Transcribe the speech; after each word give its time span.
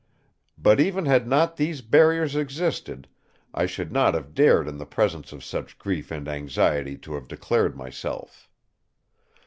But 0.57 0.79
even 0.79 1.05
had 1.05 1.27
not 1.27 1.57
these 1.57 1.81
barriers 1.81 2.35
existed, 2.35 3.07
I 3.53 3.67
should 3.67 3.91
not 3.91 4.15
have 4.15 4.33
dared 4.33 4.67
in 4.67 4.79
the 4.79 4.85
presence 4.87 5.31
of 5.31 5.43
such 5.43 5.77
grief 5.77 6.09
and 6.09 6.27
anxiety 6.27 6.97
to 6.97 7.13
have 7.13 7.27
declared 7.27 7.77
myself. 7.77 8.49